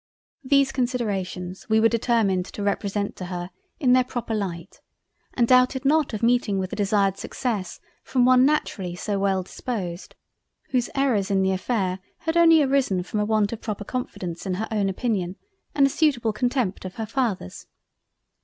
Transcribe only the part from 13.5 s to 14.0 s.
of proper